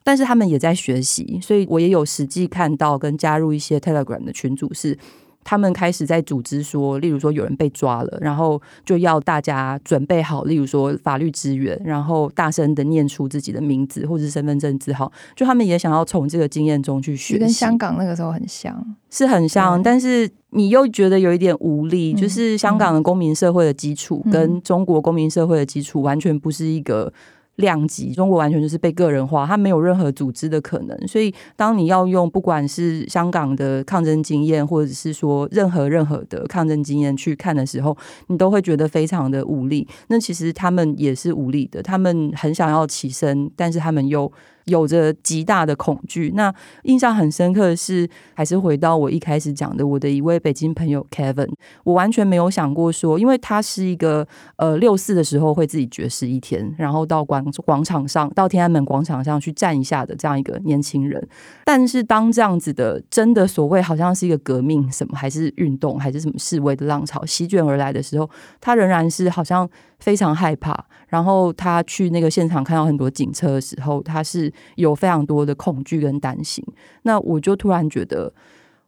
[0.07, 4.97] 但是他们也在学习，所以我也有实际看到跟加入一些 Telegram 的群组，是
[5.43, 27.11] 他们开始在组织说，例如说有人被抓了，然后就要大家准备好，例如说法律支援，然后大声的念出自己的名字或者是身份证字号，就他们也想要从这个经验中去学习，跟香港那个时候很像，是很像，但是你又觉得有一点无力，就是香港的公民社会的基础跟中国公民社会的基础完全不是一个。
[27.57, 30.97] 量级，中国完全就是被个人化，它没有任何组织的可能。
[31.07, 39.87] 所以，当你要用不管是香港的抗争经验，或者是说任何任何的抗争经验去看的时候，你都会觉得非常的无力。
[40.07, 44.31] 那其实他们也是无力的，他们很想要起身，但是他们又
[44.67, 46.31] 有着极大的恐惧。
[46.35, 46.53] 那
[46.83, 51.49] 印象很深刻的是，还是回到我一开始讲的，我的一位北京朋友 Kevin，
[51.83, 54.27] 我完全没有想过说，因为他是一个
[54.57, 61.27] 呃六四的时候会自己绝食一天，然后到广广场上，到天安门广场上去站一下的这样一个年轻人。
[61.65, 69.67] 但是当这样子的真的所谓好像是一个革命什么，还是运动，还是什么示威的浪潮席卷而来的时候，他仍然是好像
[69.99, 70.85] 非常害怕。
[71.07, 76.63] 然后他去那个现场看到很多警车的时候，他是有非常多的恐惧跟担心。
[77.03, 78.33] 那我就突然觉得，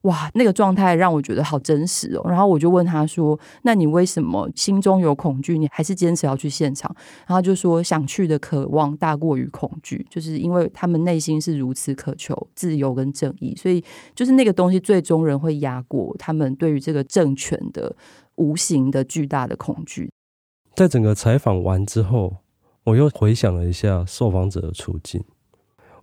[0.02, 2.30] 哇，那个状态让我觉得好真实哦。
[2.30, 6.94] 然后我就问他说：“那你为什么心中有恐惧，你还是坚持要去现场？”
[7.26, 13.82] 然后就说：“想去的渴望大过于恐惧，就是因为他们内心是如此渴求自由跟正义，所以
[14.14, 17.96] 就是那个东西最终人会压过他们对于这个政权的
[18.36, 20.12] 无形的巨大的恐惧。”
[20.80, 22.38] 在整个采访完之后，
[22.86, 25.22] 我又回想了一下受访者的处境。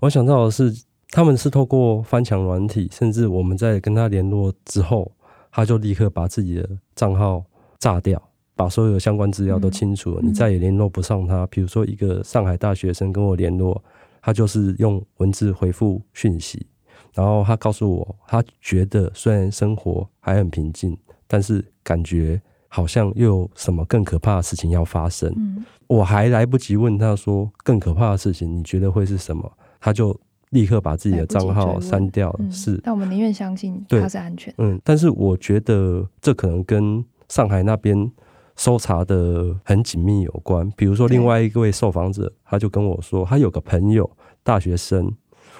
[0.00, 0.70] 我想到的是，
[1.08, 5.10] 他们是透过翻墙软体，甚至我们在跟他联络之后，
[5.50, 7.42] 他就立刻把自己的账号
[7.78, 8.22] 炸掉，
[8.54, 11.46] 把所有的相关资料都清除了，你再也联络不上他。
[11.46, 13.82] 比如说，一个上海大学生跟我联络，
[14.20, 16.66] 他就是用文字回复讯息，
[17.14, 20.94] 然后他告诉我，他觉得虽然生活还很平静，
[21.26, 22.38] 但是感觉。
[22.76, 29.50] 好像又有什么更可怕的事情要发生，嗯，我还来不及问他说更可怕的事情，你觉得会是什么？
[29.80, 30.14] 他就
[30.50, 32.50] 立刻把自己的账号删掉了。
[32.50, 34.52] 是，但我们宁愿相信他是安全。
[34.58, 38.12] 嗯，但是我觉得这可能跟上海那边
[38.56, 40.70] 搜查的很紧密有关。
[40.76, 44.10] 比如说，另外一位受访者，他就跟我说，他有个朋友，
[44.42, 45.10] 大学生。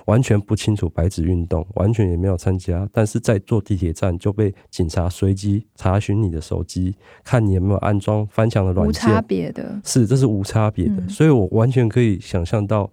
[0.06, 8.90] 完全不清楚白纸运动，完全也没有参加，但是在坐地铁站就被警察随机查询你的手机，看你有没有安装翻墙的软件。
[8.90, 12.90] 无差别的，是，这是无差别的，嗯，所以我完全可以想象到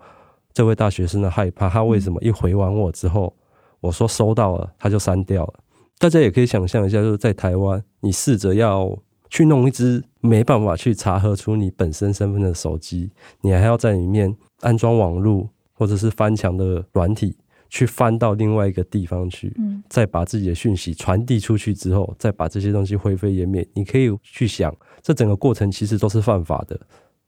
[0.53, 1.69] 这位大学生的害怕。
[1.69, 3.33] 他为什么一回完我之后，
[3.79, 5.53] 我说收到了，他就删掉了。
[5.99, 8.97] 大家也可以想象一下，就是在台湾，你试着要
[9.29, 15.47] 去弄一只没办法去查核出你本身身份的手机，你还要在里面安装网路。
[15.73, 17.35] 或者是翻墙的软体，
[17.69, 23.67] 去翻到另外一个地方去，嗯，再把自己的讯息传递出去之后，再把这些东西灰飞烟灭。
[23.73, 26.79] 你可以去想，这整个过程其实都是犯法的，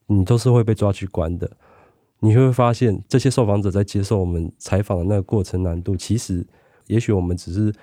[0.05, 1.49] 你都是会被抓去关的。
[2.19, 6.45] 你会发现，这些受访者在接受我们采访的那个过程难度，其实
[6.85, 7.73] 也许我们只是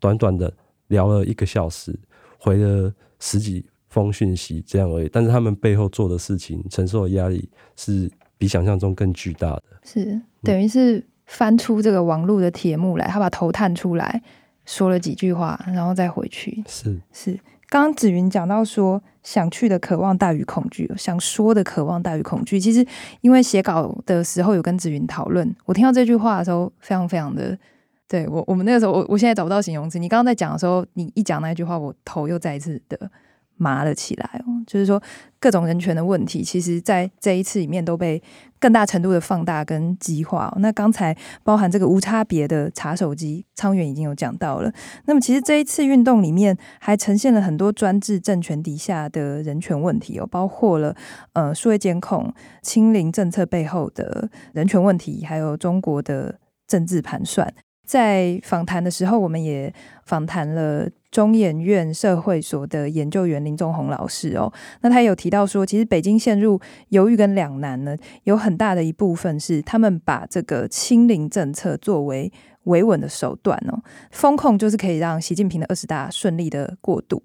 [0.00, 0.52] 短短的
[0.88, 1.96] 聊了一个小时，
[2.38, 8.10] 回了十几封讯息这样而已，但是他们背后做的事情，承受的压力是。
[8.38, 14.22] 比想象中更巨大的，是等于是翻出这个网络的铁幕来，他把头探出来，
[14.64, 16.62] 说了几句话，然后再回去。
[16.66, 22.60] 是是，刚刚子云讲到说，想去的渴望大于恐惧，想说的渴望大于恐惧。
[22.60, 22.86] 其实
[23.20, 27.58] 因为写稿的时候有跟子云讨论，我听到这句话的时候，非常非常的，
[28.06, 29.98] 对我我们那个时候，我我现在找不到形容词。
[29.98, 33.10] 你刚刚在讲的时候，你一讲那句话，我头又再一次的。
[33.58, 35.00] 麻了起来哦，就是说
[35.38, 38.22] 各种人权的问题，其实在这一次里面都被
[38.58, 40.52] 更大程度的放大跟激化。
[40.58, 44.72] 那刚才包含这个无差别的查手机，昌远已经有讲到了。
[45.04, 50.94] 那么其实这一次运动里面还呈现了很多专制政权底下的人权问题哦，包括了
[51.34, 57.52] 呃数位监控、清零政策背后的人权问题，还有中国的政治盘算。
[57.86, 59.72] 在访谈的时候，我们也
[60.04, 60.88] 访谈了。
[61.10, 72.30] 中研院社会所的研究员林宗宏老师哦，那他有提到说，其实北京陷入犹豫跟两难呢，有很大的一部分是他们把这个清零政策作为
[72.64, 77.18] 维稳的手段哦，封控就是可以让习近平的二十大顺利的过渡，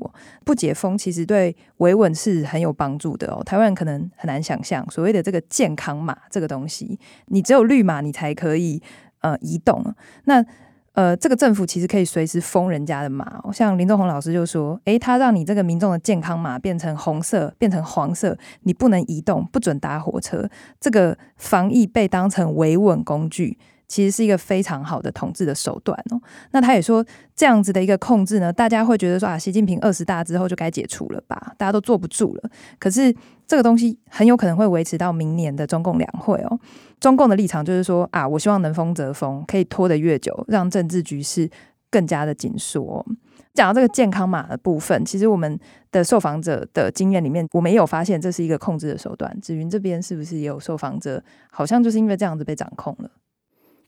[0.46, 3.44] 不解封其实对维稳是很有帮助的哦。
[3.44, 8.82] 台湾人可能很难想象，所谓的这个健康码这个东西，你只有绿码你才可以
[9.20, 9.94] 呃移动，
[10.24, 10.46] 那。
[10.94, 20.48] 呃，这个政府其实可以随时封人家的码，像林仲宏老师就说，诶，他让你这个民众的健康码变成红色，变成黄色，你不能移动，不准搭火车，
[20.80, 23.58] 这个防疫被当成维稳工具。
[23.88, 26.22] 其实是一个非常好的统治的手段哦。
[26.52, 31.54] 那他也说，这样子的一个控制呢，大家会觉得说啊，习近平二十大之后就该解除了吧？
[31.58, 32.50] 大家都坐不住了。
[32.80, 33.14] 可是
[33.48, 36.60] 这个东西很有可能会维持到明年的中共两会哦。
[37.00, 41.50] 中共的立场就是说啊，我希望能封则封，可以拖得越久，让政治局势
[41.90, 43.06] 更加的紧缩。
[43.54, 45.60] 讲到这个健康码的部分，其实我们
[45.92, 49.32] 的受访者的经验里面，我们也有发现这是一个控制的手段。
[49.42, 53.12] 紫云这边是不是也有受访者，好像就是因为这样子被掌控了？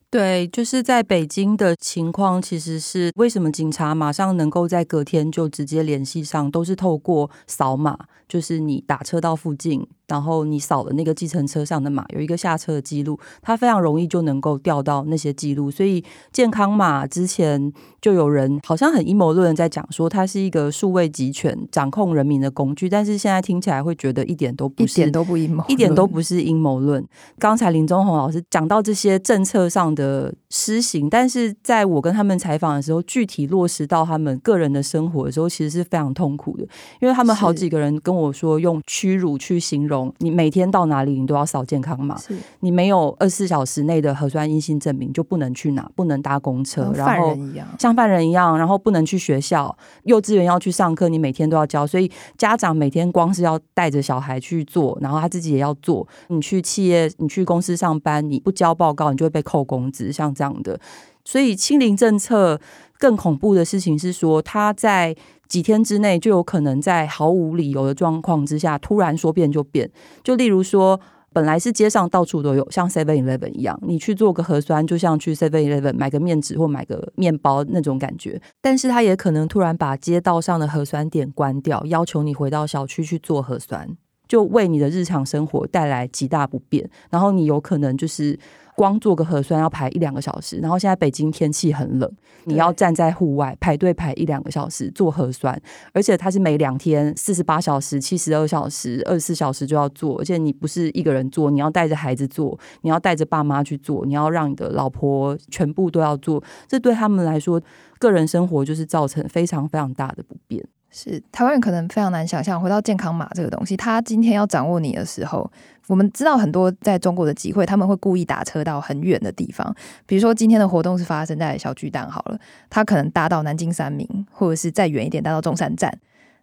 [0.10, 15.70] 对，就是在北京的情况，其实是为什么警察马上能够在隔天就直接联系上，都是透过扫码，就是你打车到附近，然后你扫了那个计程车上的码，有一个下车的记录，它非常容易就能够调到那些记录。
[15.70, 17.72] 所以健康码之前
[18.02, 22.90] 就有人好像很阴谋论在讲说，它是一个数位集权掌控人民的工具。
[22.90, 27.06] 但是现在听起来会觉得一点都不是，一点都不阴谋，一点都不是阴谋论。
[27.40, 36.64] 刚才林宗宏老师讲到这些政策上的施行，但是在我跟他们采访的时候，具体落实到他们个人的生活的时候，其实是非常痛苦的，
[37.02, 40.14] 因为他们好几个人跟我说用屈辱去形容。
[40.20, 42.18] 你每天到哪里，你都要扫健康码。
[42.18, 47.38] 是你没有二十四小时内的核酸阴性证明，就不能去哪，不能搭公车，然后
[47.78, 49.76] 像犯人一样，然后不能去学校。
[50.04, 51.86] 幼稚园要去上课，你每天都要交。
[51.86, 56.08] 所以家长每天光是要带着小孩去做，然后他自己也要做。
[56.28, 60.12] 你去企业，你去公司上班，你不交报告，你就会被扣工资。
[60.12, 60.80] 像这样的，
[61.26, 62.62] 所以清零政策
[62.98, 65.14] 更恐怖的事情是说，他在。
[65.48, 69.88] 几天之内就有可能在毫无理由的状况之下突然说变就变，
[70.24, 71.00] 就例如说，
[71.32, 78.42] 本来是街上到处都有，像 Seven Eleven 一样，你去做个核酸，就像去 Seven Eleven 买个面纸或买个面包那种感觉。
[78.60, 83.88] 但是他也可能突然把街道上的核酸点关掉，要求你回到小区去做核酸，
[84.28, 86.90] 就为你的日常生活带来极大不便。
[87.12, 88.38] 然后你有可能就是。
[88.76, 92.12] 光做个核酸要排一两个小时，然后现在北京天气很冷，
[92.44, 95.60] 你要站在户外排队排一两个小时做核酸，
[95.94, 107.62] 而且它是每两天四十八小时、七十二小时、二十四小时就要做，而且你不是一个人做，你要带着孩子做，你要带着爸妈去做，你要让你的老婆全部都要做，这对他们来说，
[107.98, 110.66] 个人生活就是造成非常非常大的不便。
[110.98, 115.52] 是台湾人可能非常难想象，回到健康码这个东西，他今天要掌握你的时候，
[115.88, 119.76] 我们知道很多在中国的集会，他们会故意打车到很远的地方，
[120.06, 122.40] 比如说今天的活动是发生在小巨蛋好了，
[122.70, 125.94] 他可能搭到南京三明，或者是再远一点搭到中山站，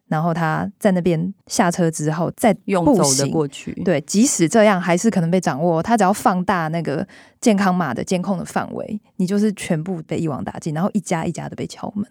[0.09, 7.09] 然后他在那边下车之后再用走的过去，对，即使这样还是可能被掌握，他只要放大那个
[7.41, 12.07] 健康码的监控的范围，你就是全部被一网打尽，然后一家一家的被敲门。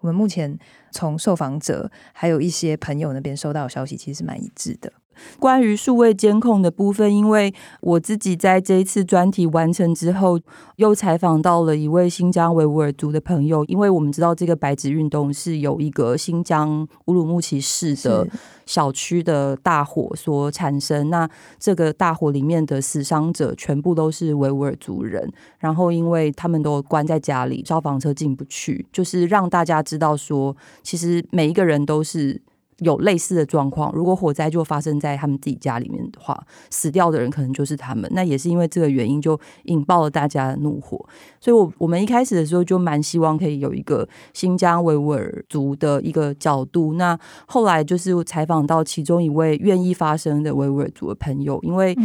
[0.00, 0.58] 我们目前
[0.90, 4.92] 从受访者还有一些朋友那边收到的消息，其实是蛮一致的。
[5.38, 10.38] 关于数位监控的部分，因为我自己在这一次专题完成之后，
[10.76, 13.64] 又采访到了一位新疆维吾尔族的朋友。
[13.64, 18.26] 因为我们知道这个白纸运动是有一个新疆乌鲁木齐市的
[18.66, 25.30] 小区的大火所产生，那这个大火里面的死伤者全部都是维吾尔族人。
[25.58, 32.40] 然后因为他们都关在家里，消防车进不去，就是让大家知道说，其实每一个人都是。
[32.78, 38.08] 有类似的状况，如果火灾就发生在他们自己家里面的话，死掉的人可能就是他们。
[38.14, 40.98] 那也是因为这个原因，就引爆了大家的怒火。
[41.40, 46.94] 所以我，我们一开始的时候就蛮希望可以有一个新疆维吾尔族的一个角度。
[46.94, 51.96] 那后来就是采访到其中一位愿意发声的维吾尔族的朋友，因为。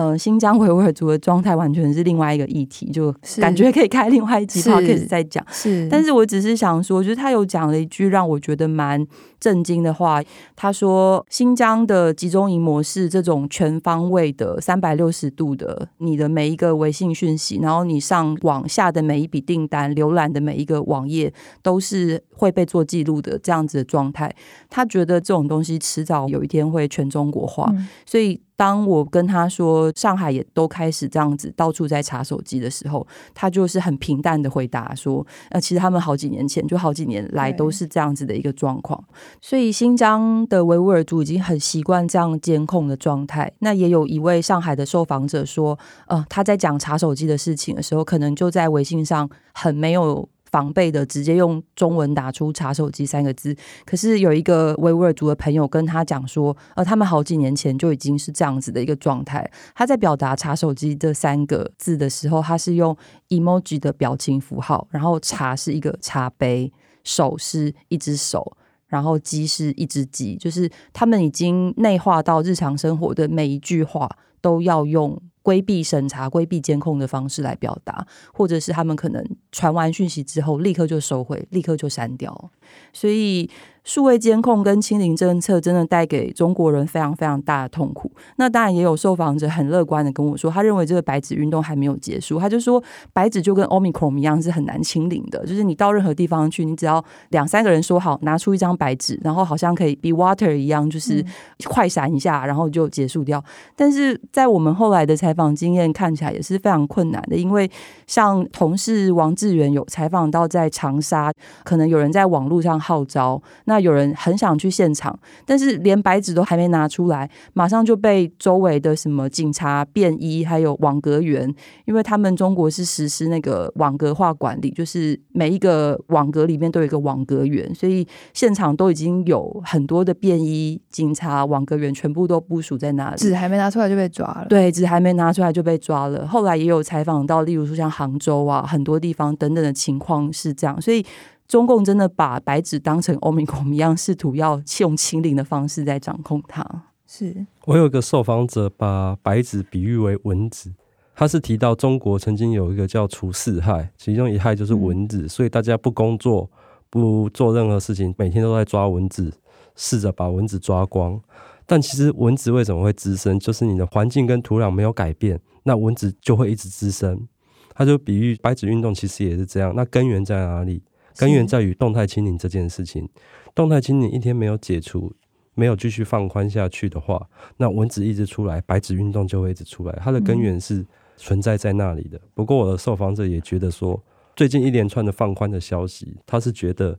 [0.00, 5.44] 呃，新疆维吾尔族的状态完全是另外一个议题，就感觉可以开另外一集 podcast 再讲。
[5.52, 9.06] 是，但是我只是想说，就是他有讲了一句让我觉得蛮
[9.38, 10.22] 震惊的话。
[10.56, 21.30] 他说，新疆的集中营模式，这种全方位的三百六十度的，你的每一个微信讯息，然后你上网下的每一笔订单，浏览的每一个网页，
[21.62, 24.34] 都是会被做记录的这样子的状态。
[24.70, 28.40] 他觉得这种东西迟早有一天会全中国化，嗯、所以。
[28.60, 39.02] 当我跟他说上海也都开始这样子到处在查手机的时候，他就是很平淡的回答说：“呃，其实他们好几年前就好几年来都是这样子的一个状况。”
[39.40, 43.50] 所以新疆的维吾尔族已经很习惯这样监控的状态。
[43.60, 59.48] 那也有一位上海的受访者说：“呃，他在讲查手机的事情的时候，可能就在微信上很没有。”防备的直接用中文打出“查手机”三个字，可是有一个维吾尔族的朋友跟他讲说，呃，他们好几年前就已经是这样子的一个状态。
[59.74, 62.96] 他在表达“查手机”这三个字的时候，他是用
[63.28, 66.72] emoji 的表情符号，然后“茶”是一个茶杯
[67.04, 74.08] ，“手”是一只手，然后“机”是一只鸡，就是他们已经内化到日常生活的每一句话
[74.40, 75.20] 都要用。
[75.50, 79.20] 规避审查、规避监控的方式来表达，或者是他们可能
[79.50, 82.50] 传完讯息之后立刻就收回，立刻就删掉，
[82.92, 83.50] 所以。
[83.82, 88.10] 数位监控跟清零政策真的带给中国人非常非常大的痛苦。
[88.36, 92.38] 那当然也有受访者很乐观的跟我说，他认为这个白纸运动还没有结束。
[92.38, 92.80] 他就说，
[93.12, 101.24] 白纸就跟 Omicron 一样是很难清零的，就是你到任何地方去，你只要两三个人说好，拿出一张白纸，然后好像可以 be water 一样，就是
[101.64, 103.42] 快闪一下，然后就结束掉。
[103.74, 107.70] 但是在我们后来的采访访经验看起来也是非常困难的，因为
[108.06, 111.32] 像同事王志远有采访到在长沙，
[111.64, 113.40] 可能有人在网络上号召，
[113.70, 115.16] 那有人很想去现场，
[115.46, 121.48] 但是连白纸都还没拿出来，马上就被周围的什么警察便衣，还有网格员，
[121.84, 128.04] 因为他们中国是实施那个网格化管理，就是每一个网格里面都有一个网格员，所以
[128.34, 134.46] 现场都已经有很多的便衣、警察、网格员全部都部署在那里，纸还没拿出来就被抓了。
[134.48, 136.26] 对，纸还没拿出来就被抓了。
[136.26, 141.06] 后来也有采访到，例如说像杭州啊，很多地方等等的情况是这样，所以
[141.50, 146.64] 中共真的把白纸当成欧米伽一样，试图要用清零的方式在掌控它。
[147.08, 150.72] 是我有一个受访者把白纸比喻为蚊子，
[151.12, 156.48] 他是提到中国曾经有一个叫除四害，其中一害就是蚊子，嗯、所以大家不工作、
[156.88, 159.32] 不做任何事情，每天都在抓蚊子，
[159.74, 161.20] 试着把蚊子抓光。
[161.66, 163.36] 但其实蚊子为什么会滋生？
[163.40, 167.26] 就是你的环境跟土壤没有改变，那蚊子就会一直滋生。
[167.74, 169.74] 他就比喻白纸运动其实也是这样。
[169.74, 170.84] 那根源在哪里？
[171.16, 173.08] 根源在于动态清零这件事情。
[173.54, 175.12] 动态清零一天没有解除，
[175.54, 179.98] 没有继续放宽下去的话，那蚊子一直出来，白纸运动就会一直出来。
[180.02, 180.84] 它的根源是
[181.16, 182.20] 存在在那里的。
[182.34, 184.02] 不过我的受访者也觉得说，
[184.36, 186.98] 最近一连串的放宽的消息，他是觉得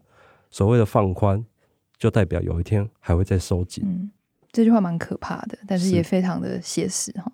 [0.50, 1.44] 所谓的放宽，
[1.98, 3.84] 就代表有一天还会再收紧。
[3.88, 4.12] 嗯
[4.54, 7.32] 这句话蛮可怕的，但是也非常的写实哈。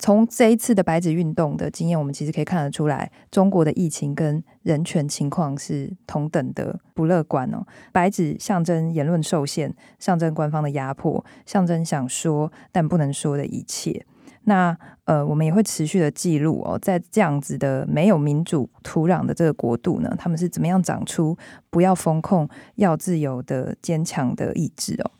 [0.00, 7.62] 从这一次的白纸运动的经验，我们其实可以看得出来，中国的疫情跟人权情况是同等的不乐观哦。
[7.92, 14.06] 白纸象征言论受限，象征官方的压迫，象征想说但不能说的一切。
[14.44, 14.74] 那
[15.04, 21.36] 呃，我们也会持续的记录哦，在这样子的没有民主土壤的这个国度呢，他们是怎么样长出
[21.68, 25.10] 不要风控、要自由的坚强的意志哦。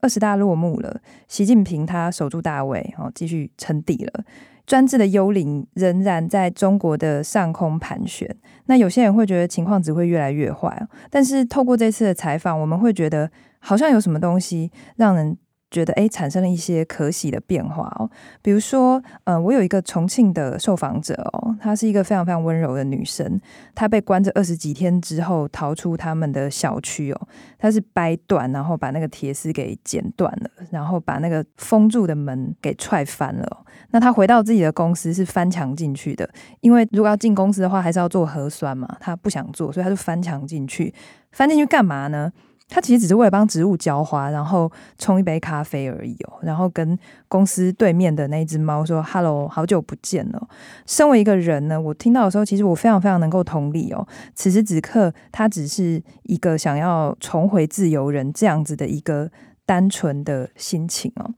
[0.00, 4.24] 二十大落幕了，习近平他守住大位，哦，继续称帝了。
[4.66, 8.28] 专制的幽灵仍然在中国的上空盘旋。
[8.66, 13.30] 那有些人会觉得情况只会越来越坏，但是透过这次的采访，我们会觉得
[13.60, 15.36] 好像有什么东西让人。
[15.76, 18.08] 觉得诶，产生了一些可喜的变化哦。
[18.40, 23.38] 比如说，呃，我有一个重庆的受访者哦，她是一个非常非常温柔的女生。
[23.74, 33.64] 她被关着二十几天之后逃出他们的小区哦，她是掰断，然后把那个铁丝给剪断了，然后把那个封住的门给踹翻了。
[33.90, 36.26] 那她回到自己的公司是翻墙进去的，
[36.60, 38.96] 因为如果要进公司的话，还是要做核酸嘛。
[38.98, 40.94] 她不想做，所以她就翻墙进去。
[41.32, 42.32] 翻进去干嘛呢？
[42.68, 46.38] 他其实只是为了帮植物浇花，然后冲一杯咖啡而已哦。
[46.42, 46.98] 然后跟
[47.28, 50.48] 公司对面的那只猫说：“Hello，好久不见了。”
[50.84, 54.06] 身为一个人呢，我听到的时候，其实我非常非常能够同理哦。
[54.34, 59.30] 此时此刻，他只是一个想要重回自由人这样子的一个
[59.64, 61.34] 单纯的心情哦。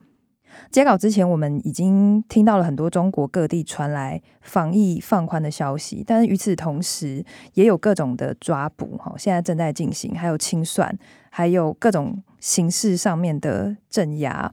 [0.72, 7.24] 截稿之前，我们已经听到了很多中国各地传来防疫放宽的消息，但是与此同时，
[7.54, 10.98] 也有各种的抓捕，哈，现在正在进行，还有清算，
[11.38, 14.52] 还有各种形式上面的镇压。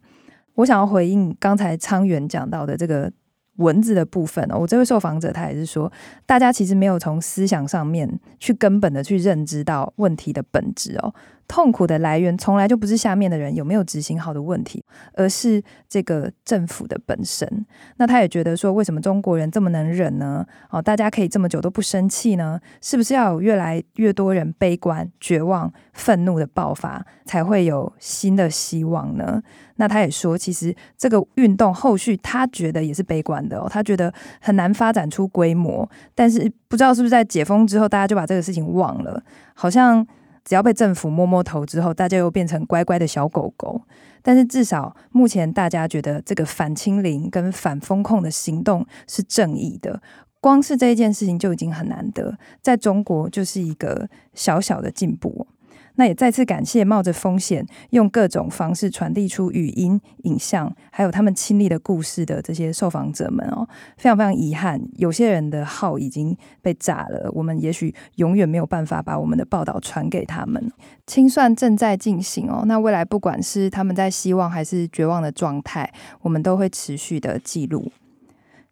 [0.54, 3.12] 我想要回应刚才昌元讲到的这个
[3.56, 5.92] 文字的部分哦，我这位受访者他也是说，
[6.28, 8.08] 大家其实没有从思想上面
[8.38, 11.12] 去根本的去认知到问题的本质哦。
[11.48, 14.84] 痛苦的来源从来就不是下面的人有没有执行好的问题，
[15.14, 17.66] 而是这个政府的本身。
[17.98, 20.46] 那他也觉得说，为什么中国人这么能忍呢？
[20.70, 22.60] 哦，大家可以这么久都不生气呢？
[22.82, 29.42] 是不是要有越来越多人悲观、绝望、愤怒的爆发，才会有新的希望呢？
[29.76, 39.22] 那他也说，其实这个运动后续他觉得也是悲观的哦，他觉得很难发展出规模，但是不知道是不是在解封之后，大家就把这个事情忘了，
[39.54, 40.06] 好像。
[40.46, 43.82] 只要被政府摸摸头之后，大家又变成乖乖的小狗狗。
[44.22, 50.02] 但是至少目前大家觉得这个反清零跟反风控的行动是正义的，
[50.40, 55.48] 光是这一件事情就已经很难得，在中国就是一个小小的进步。
[55.96, 63.68] 那也再次感谢冒着风险用各种方式传递出语音、影像，还有他们亲历的故事的这些受访者们哦，
[63.98, 70.72] 非常非常遗憾，有些人的号已经被炸了，我们也许永远没有办法把我们的报道传给他们。
[71.08, 77.92] 清算正在进行哦，那未来不管是他们在希望还是绝望的状态，我们都会持续的记录。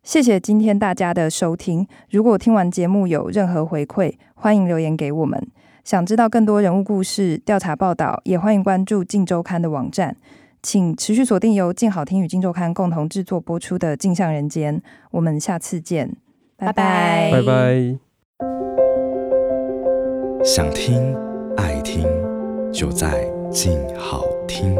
[0.03, 5.47] 谢谢今天大家的收听，如果听完节目有任何回馈，欢迎留言给我们。
[5.83, 10.15] 想知道更多人物故事、调查报道，也欢迎关注《镜周刊》的网站。
[10.61, 14.77] 请持续锁定由静好听与《镜周刊》共同制作播出的《镜像人间》，
[15.11, 16.15] 我们下次见，
[16.55, 17.99] 拜拜，拜拜。
[20.45, 21.13] 想听
[21.57, 22.07] 爱听，
[22.71, 24.77] 就在静好听。